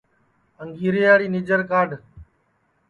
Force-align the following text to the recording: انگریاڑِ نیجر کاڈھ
انگریاڑِ 0.63 1.21
نیجر 1.33 1.61
کاڈھ 1.69 1.93